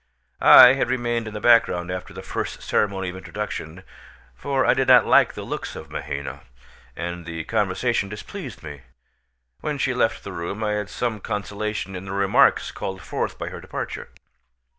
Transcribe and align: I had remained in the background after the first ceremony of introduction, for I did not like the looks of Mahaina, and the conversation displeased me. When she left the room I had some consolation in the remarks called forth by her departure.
I 0.41 0.73
had 0.73 0.89
remained 0.89 1.27
in 1.27 1.35
the 1.35 1.39
background 1.39 1.91
after 1.91 2.11
the 2.11 2.23
first 2.23 2.63
ceremony 2.63 3.09
of 3.09 3.15
introduction, 3.17 3.83
for 4.33 4.65
I 4.65 4.73
did 4.73 4.87
not 4.87 5.05
like 5.05 5.33
the 5.35 5.43
looks 5.43 5.75
of 5.75 5.91
Mahaina, 5.91 6.41
and 6.95 7.23
the 7.23 7.43
conversation 7.43 8.09
displeased 8.09 8.63
me. 8.63 8.81
When 9.59 9.77
she 9.77 9.93
left 9.93 10.23
the 10.23 10.33
room 10.33 10.63
I 10.63 10.71
had 10.71 10.89
some 10.89 11.19
consolation 11.19 11.95
in 11.95 12.05
the 12.05 12.13
remarks 12.13 12.71
called 12.71 13.03
forth 13.03 13.37
by 13.37 13.49
her 13.49 13.61
departure. 13.61 14.09